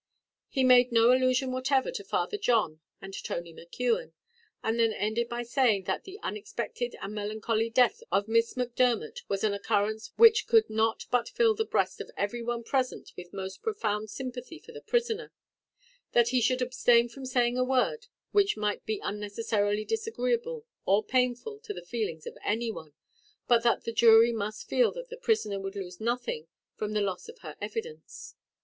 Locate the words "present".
12.63-13.11